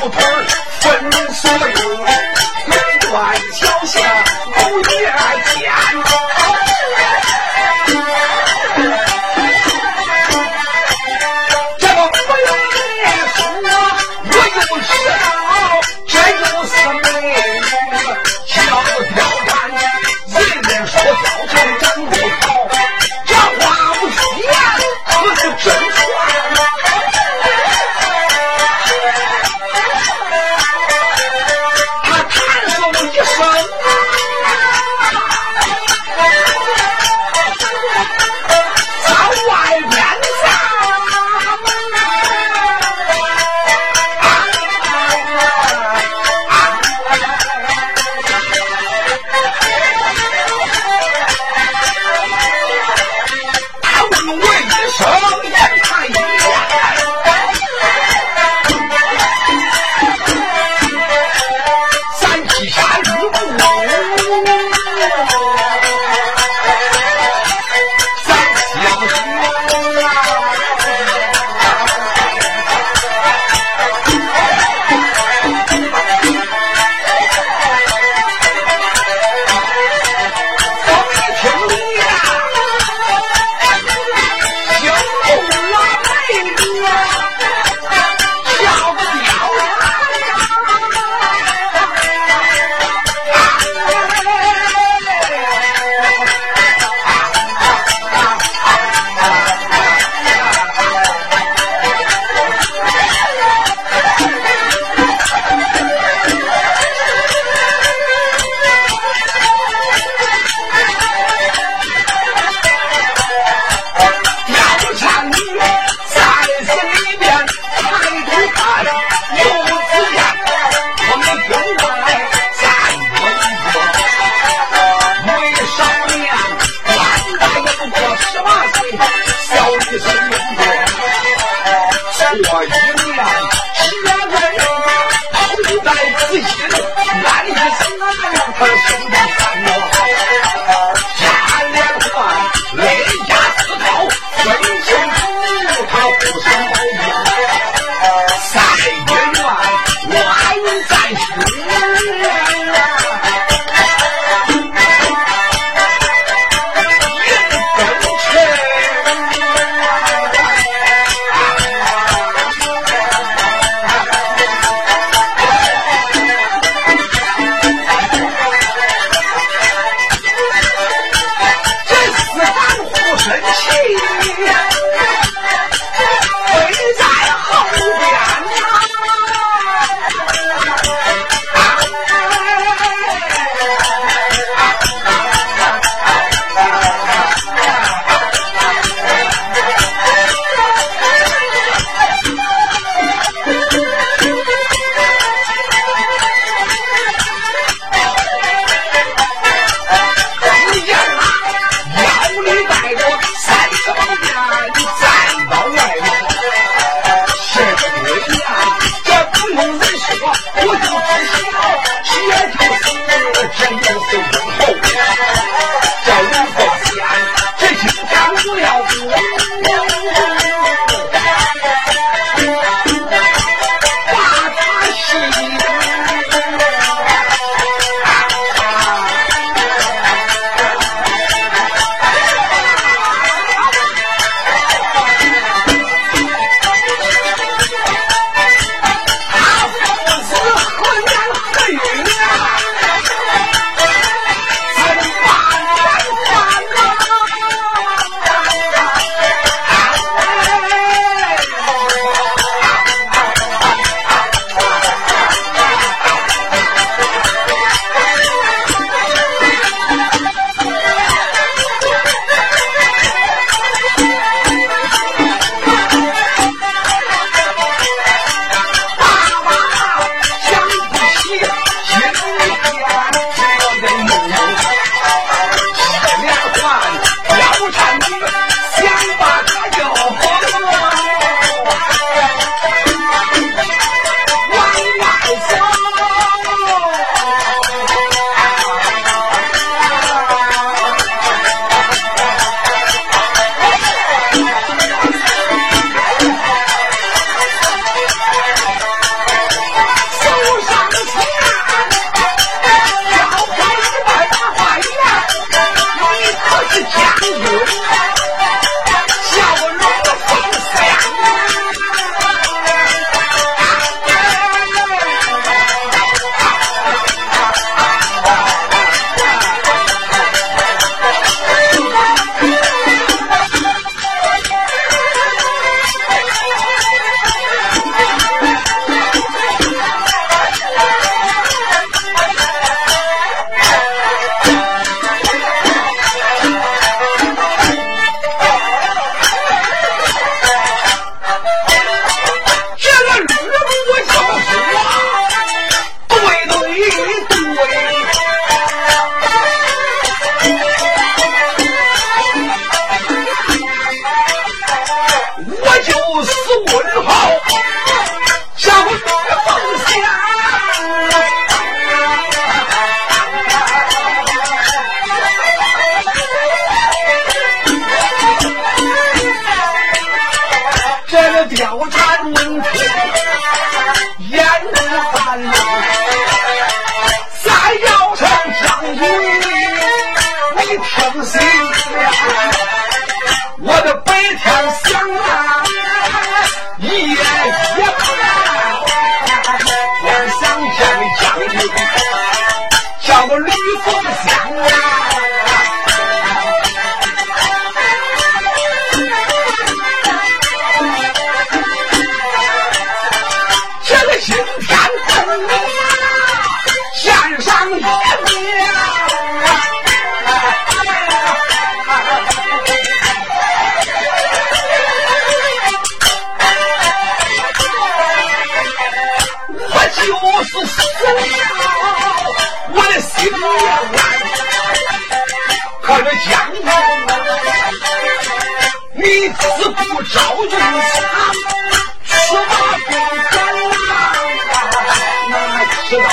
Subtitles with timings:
[0.00, 0.20] 胡同
[0.80, 2.04] 分所有，
[3.10, 4.27] 拐弯桥下。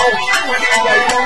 [0.08, 1.25] 哦。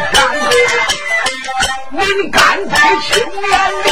[1.92, 2.76] 你，您干脆
[3.08, 3.85] 轻点。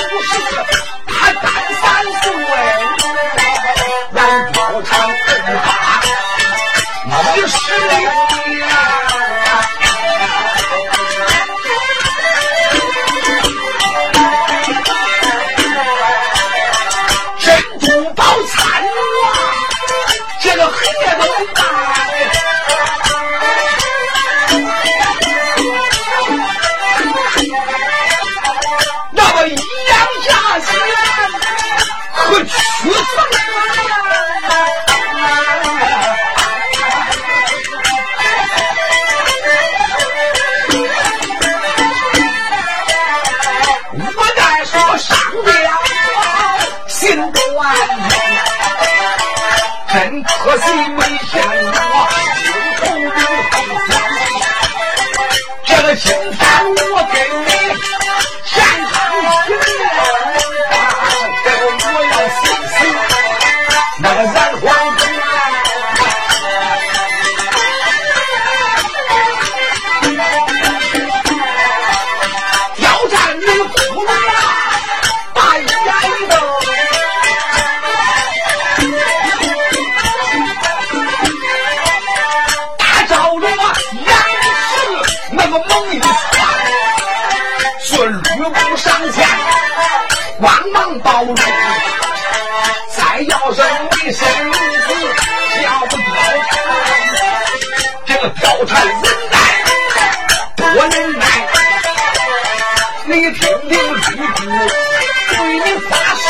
[104.60, 106.24] 对你发誓，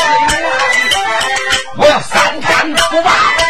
[1.76, 3.43] 我要三天不罢。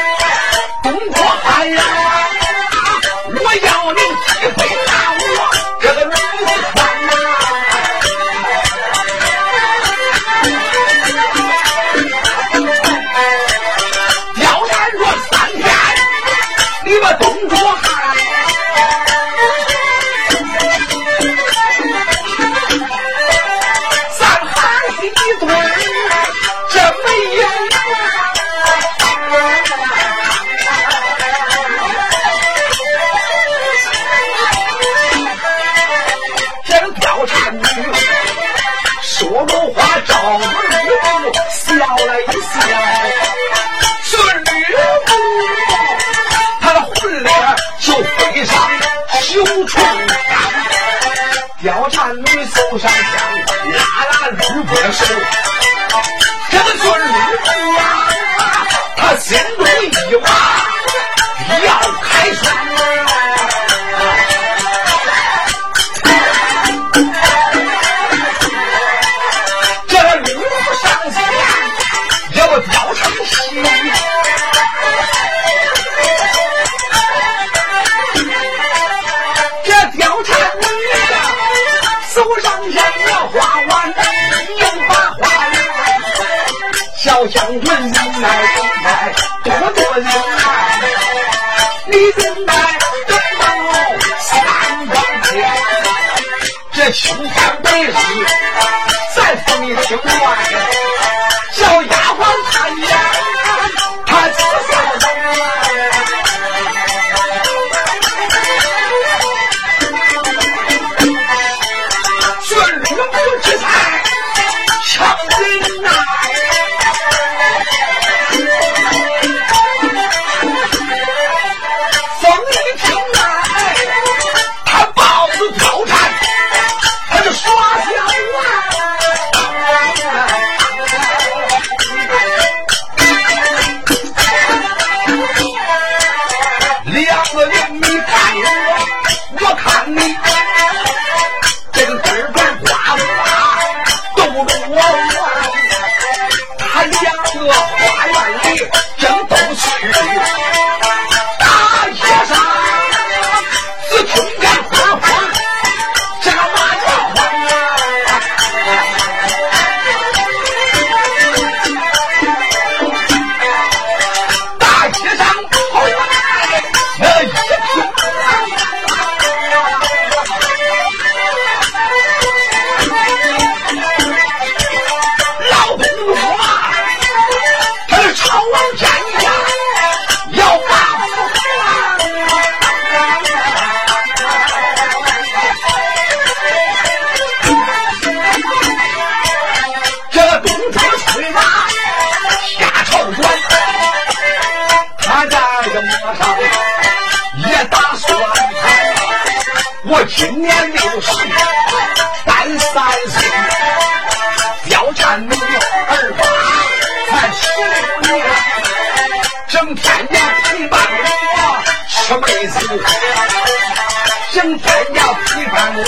[214.45, 215.83] 人敢要批判我，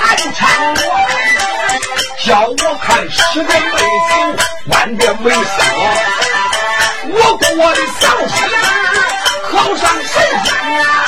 [0.00, 0.40] 寒碜
[0.80, 0.88] 我，
[2.24, 3.76] 叫我看十年没
[4.08, 4.10] 死，
[4.68, 5.38] 万遍没死。
[7.10, 8.34] 我过我的小事，
[9.52, 10.12] 好上神
[10.44, 11.01] 仙。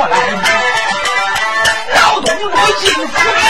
[0.00, 0.16] 过来，
[1.94, 2.56] 老董，我
[2.94, 3.49] 府孙。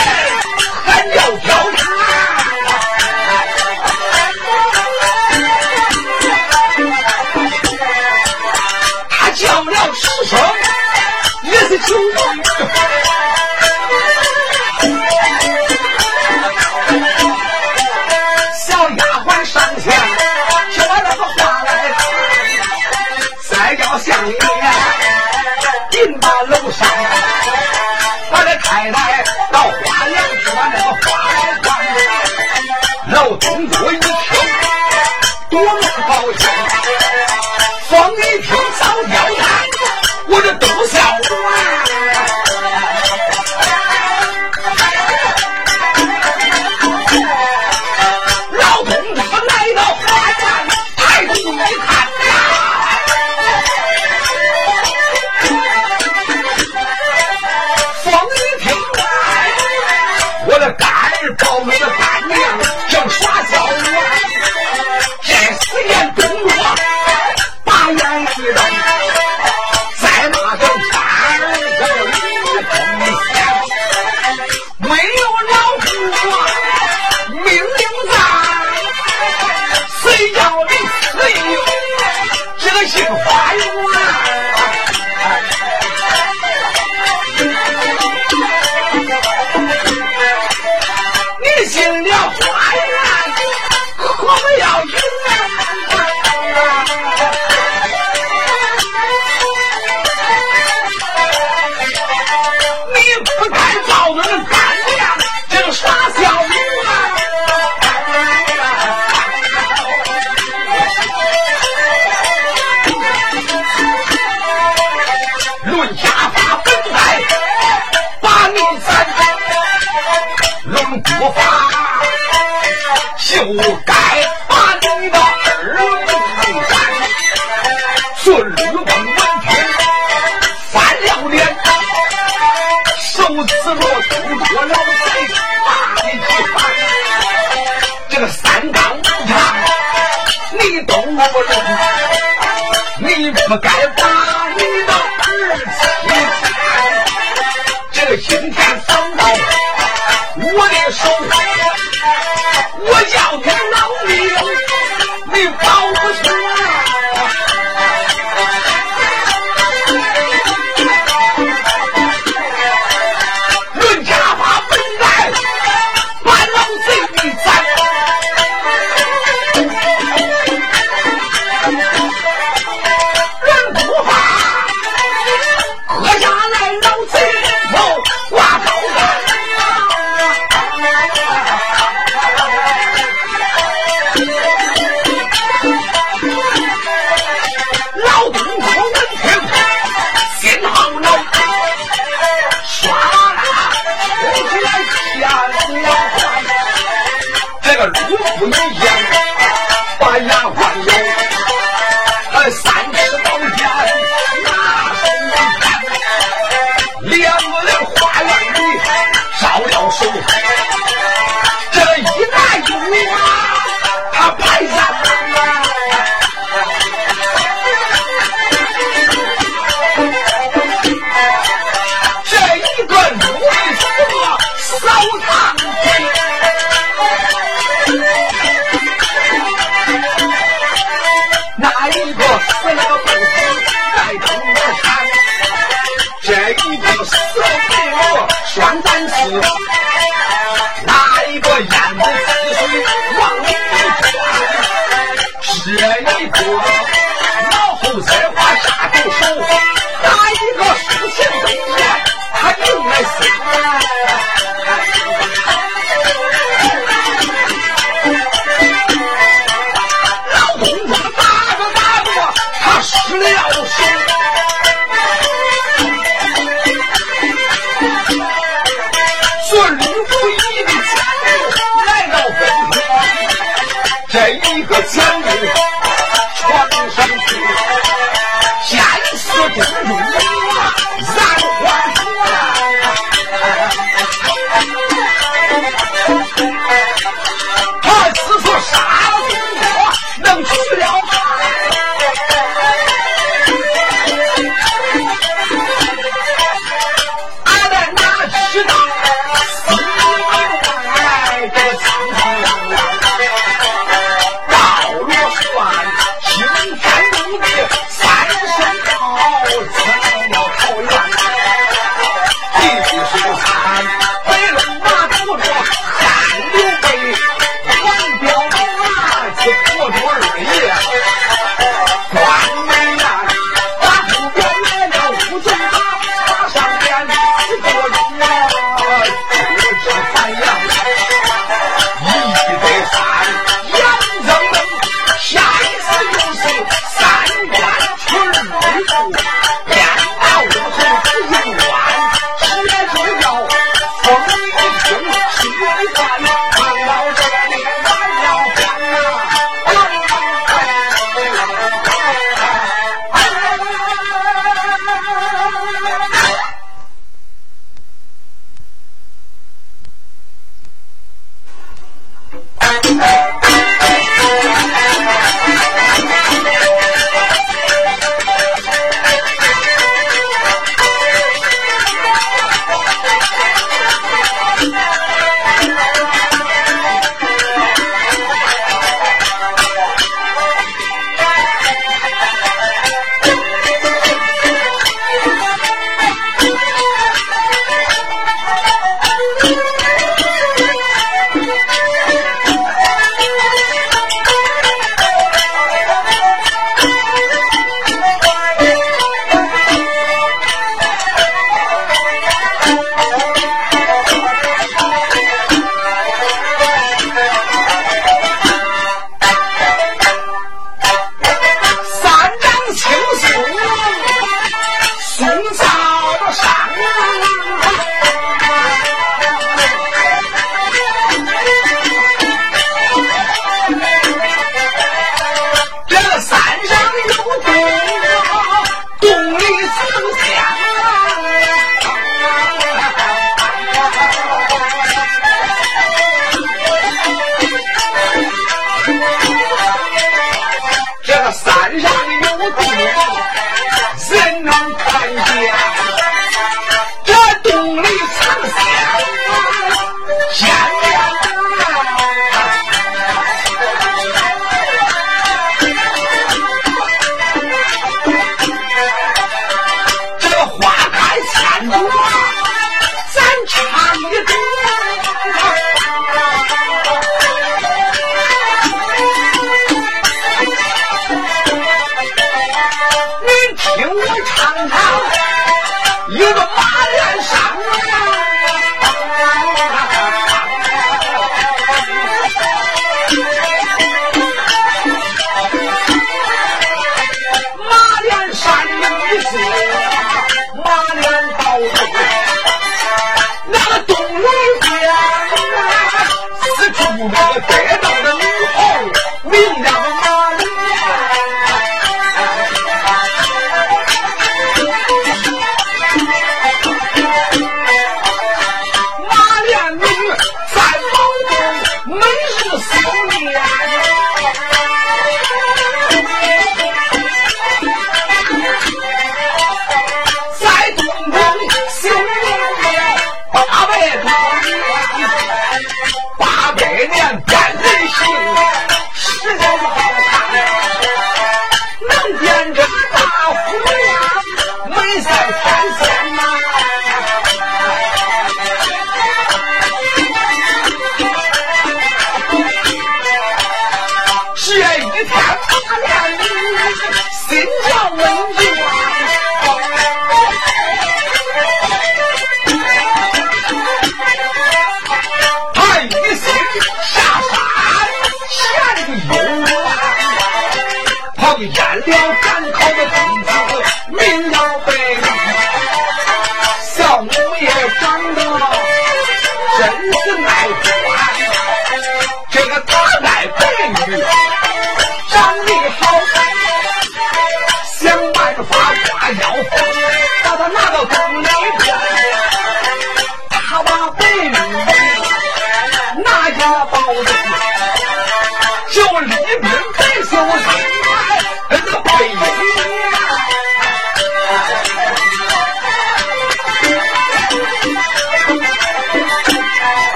[274.21, 275.70] 在一个山里。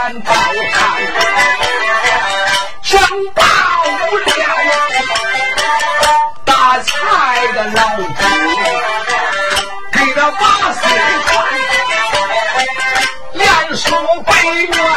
[0.00, 0.38] 三宝堂，
[2.82, 3.00] 将
[3.34, 4.30] 报了
[6.44, 6.92] 大财
[7.52, 8.22] 的老子，
[9.92, 10.78] 给他八十
[11.26, 11.28] 块，
[13.32, 13.42] 连
[13.76, 13.86] 输
[14.22, 14.30] 百
[14.70, 14.87] 女。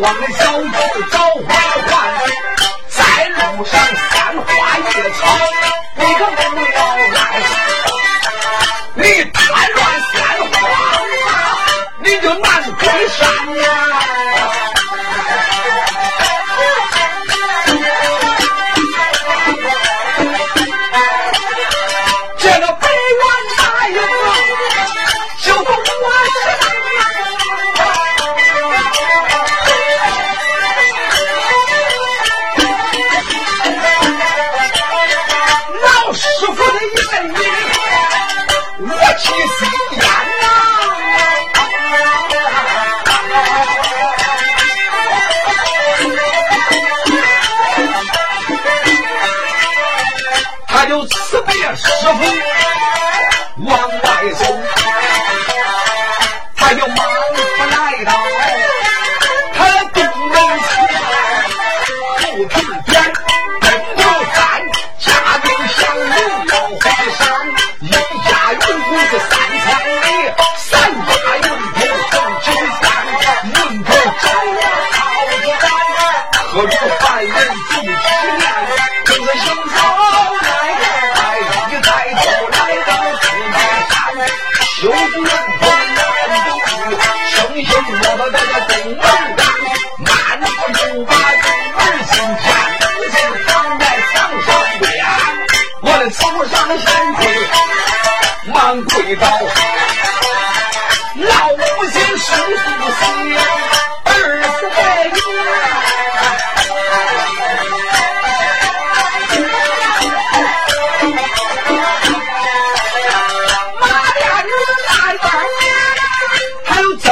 [0.00, 0.39] 我们。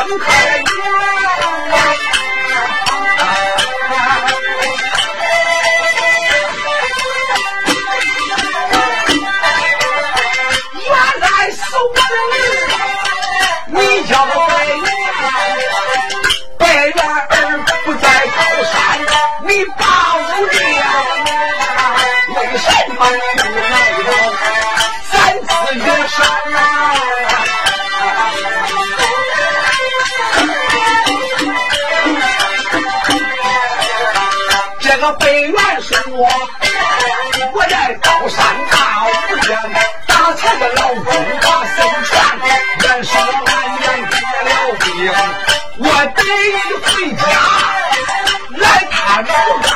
[0.08, 0.57] Bukan.
[35.28, 35.52] 袁
[35.82, 35.96] 说，
[37.52, 38.36] 我在高山
[38.70, 39.08] 大屋
[39.42, 39.46] 边
[40.06, 41.04] 打柴的老公
[41.40, 42.10] 打水船。
[42.82, 43.10] 袁说
[43.44, 43.48] 俺
[43.78, 44.14] 娘得
[44.44, 44.48] 了
[44.80, 44.86] 病，
[45.78, 45.84] 我
[46.16, 46.20] 得
[46.82, 47.22] 回家
[48.56, 48.92] 来探
[49.26, 49.68] 望她。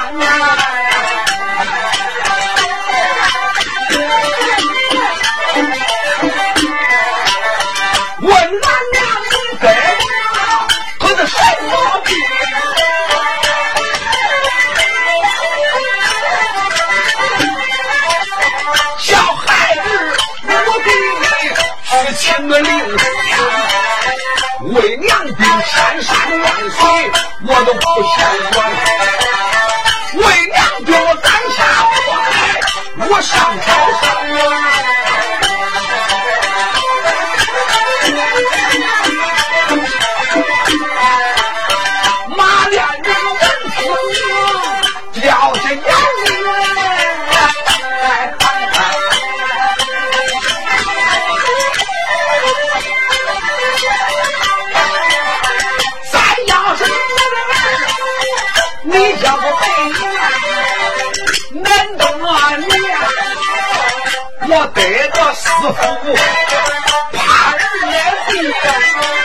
[25.42, 27.10] 千山万水
[27.46, 27.80] 我都不
[28.14, 28.16] 嫌
[28.52, 28.91] 远
[64.54, 66.12] 我带着师傅，
[67.16, 67.96] 怕人眼
[68.26, 69.21] 不。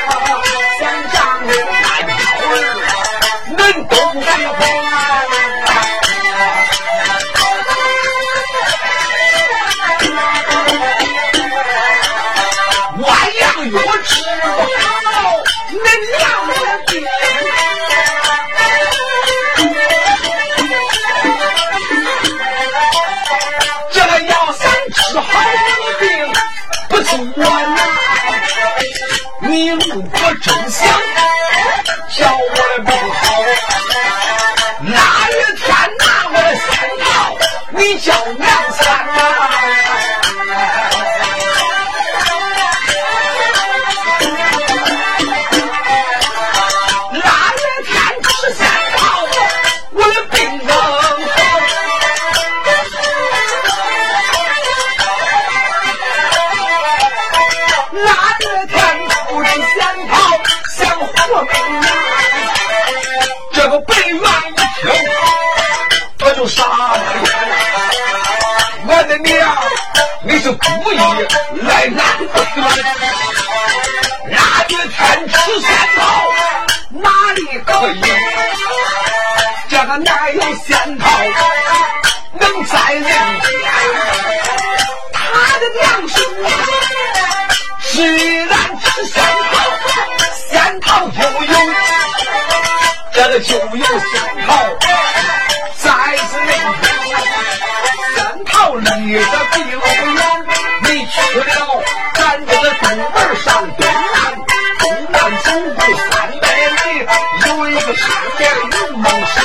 [107.98, 109.44] 看见云梦山，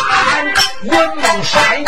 [0.82, 1.81] 云梦山。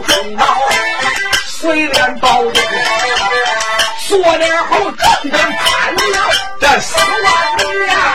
[0.00, 0.44] 中刀，
[1.46, 2.60] 虽然刀的
[4.00, 6.30] 说了后，正正砍了
[6.60, 7.06] 这四万
[7.86, 8.07] 人。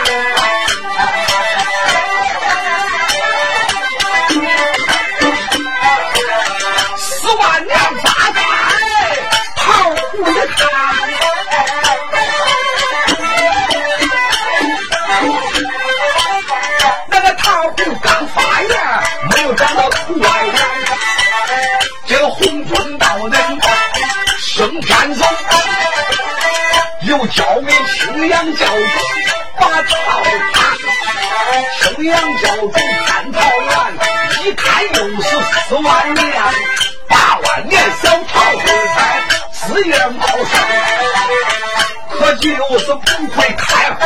[27.28, 28.74] 交给青阳教主
[29.58, 29.98] 把套
[30.54, 30.58] 看，
[31.82, 32.72] 青阳教主
[33.06, 33.72] 看桃园，
[34.46, 35.30] 一看又是
[35.68, 36.54] 四万两，
[37.08, 38.66] 八万年小桃才
[39.52, 40.60] 四月茂盛，
[42.12, 42.50] 可就
[42.80, 44.02] 是不会开花，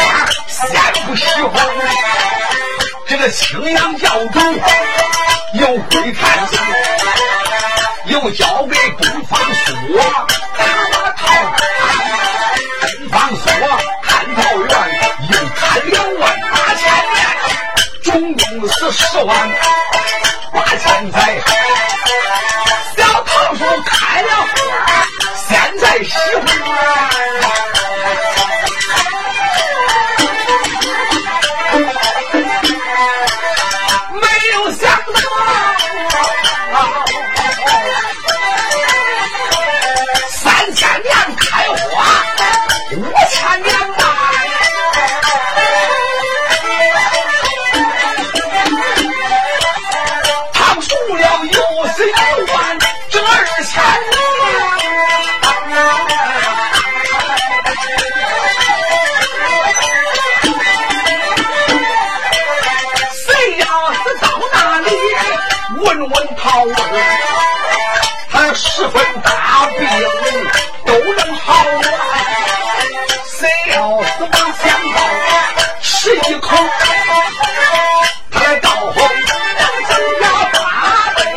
[0.47, 0.70] 先
[1.05, 1.65] 不喜欢。
[3.07, 4.39] 这个青阳教主
[5.53, 6.59] 又会弹琴，
[8.07, 9.76] 又交给东方朔
[19.00, 19.52] 十万
[20.52, 21.39] 八千载。
[22.98, 25.06] 小桃树开了花，
[25.48, 26.16] 现在喜
[68.32, 69.88] 他十分大病
[70.86, 71.63] 都能好啊！
[73.39, 74.63] 谁要是把香
[74.93, 74.97] 膏
[75.82, 76.55] 吃一口，
[78.32, 78.95] 他的道行
[79.57, 79.91] 能增
[80.22, 80.55] 加八
[81.15, 81.36] 百年。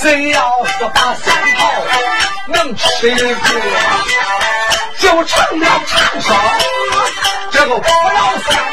[0.00, 1.24] 谁要是把香
[1.58, 1.60] 膏
[2.48, 3.26] 能吃一个，
[4.98, 6.28] 就成了长寿
[7.50, 8.71] 这个不老三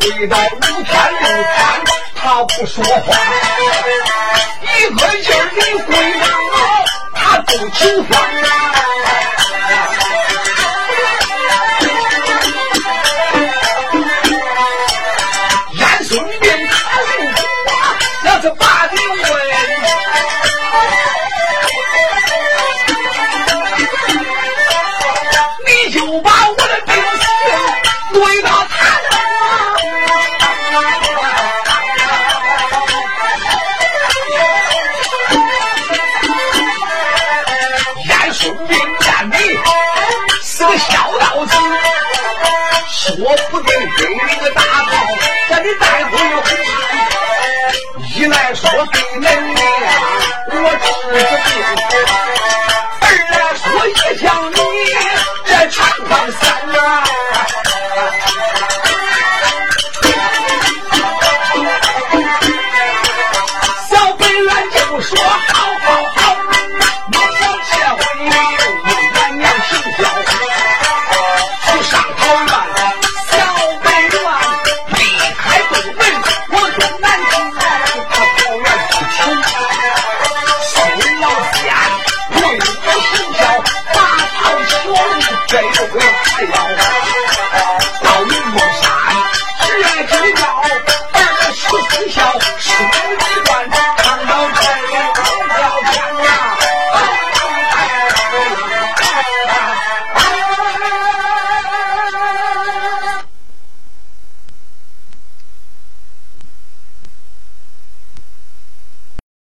[0.00, 1.58] 跪到五天六天，
[2.14, 3.16] 他不说话。
[4.62, 6.22] 一个劲儿的跪上
[6.52, 6.56] 了，
[7.14, 8.87] 他都求欢。
[43.20, 44.90] 我不定给你个大炮，
[45.50, 48.20] 把你带回去。
[48.20, 49.22] 一来说对恁
[49.54, 49.60] 娘，
[50.52, 50.86] 我知。